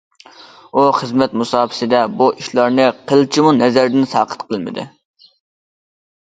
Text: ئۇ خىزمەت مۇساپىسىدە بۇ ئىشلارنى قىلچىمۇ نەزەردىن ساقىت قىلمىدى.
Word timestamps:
ئۇ 0.75 0.85
خىزمەت 0.99 1.35
مۇساپىسىدە 1.41 1.99
بۇ 2.21 2.29
ئىشلارنى 2.39 2.87
قىلچىمۇ 3.13 3.53
نەزەردىن 3.59 4.09
ساقىت 4.15 4.47
قىلمىدى. 4.49 4.89